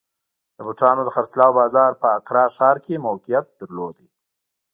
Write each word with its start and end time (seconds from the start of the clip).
د 0.55 0.57
بوټانو 0.67 1.01
د 1.05 1.09
خرڅلاو 1.15 1.57
بازار 1.59 1.91
په 2.01 2.07
اکرا 2.17 2.45
ښار 2.55 2.77
کې 2.85 3.03
موقعیت 3.07 3.47
درلود. 3.59 3.97